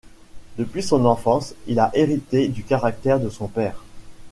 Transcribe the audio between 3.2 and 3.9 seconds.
son père.